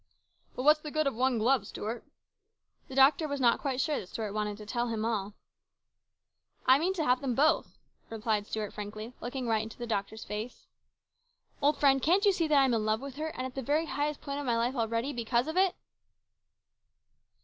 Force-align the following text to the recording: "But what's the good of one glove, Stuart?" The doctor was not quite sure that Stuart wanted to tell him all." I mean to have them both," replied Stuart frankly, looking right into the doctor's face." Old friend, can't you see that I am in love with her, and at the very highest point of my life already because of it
"But 0.55 0.63
what's 0.63 0.79
the 0.79 0.89
good 0.89 1.05
of 1.05 1.13
one 1.13 1.37
glove, 1.37 1.67
Stuart?" 1.67 2.03
The 2.87 2.95
doctor 2.95 3.27
was 3.27 3.39
not 3.39 3.59
quite 3.59 3.79
sure 3.79 3.99
that 3.99 4.09
Stuart 4.09 4.33
wanted 4.33 4.57
to 4.57 4.65
tell 4.65 4.87
him 4.87 5.05
all." 5.05 5.35
I 6.65 6.79
mean 6.79 6.95
to 6.95 7.03
have 7.03 7.21
them 7.21 7.35
both," 7.35 7.77
replied 8.09 8.47
Stuart 8.47 8.73
frankly, 8.73 9.13
looking 9.21 9.45
right 9.47 9.61
into 9.61 9.77
the 9.77 9.85
doctor's 9.85 10.23
face." 10.25 10.65
Old 11.61 11.77
friend, 11.77 12.01
can't 12.01 12.25
you 12.25 12.31
see 12.31 12.47
that 12.47 12.59
I 12.59 12.65
am 12.65 12.73
in 12.73 12.83
love 12.83 12.99
with 12.99 13.17
her, 13.17 13.27
and 13.27 13.45
at 13.45 13.53
the 13.53 13.61
very 13.61 13.85
highest 13.85 14.21
point 14.21 14.39
of 14.39 14.45
my 14.47 14.57
life 14.57 14.73
already 14.73 15.13
because 15.13 15.47
of 15.47 15.55
it 15.55 15.75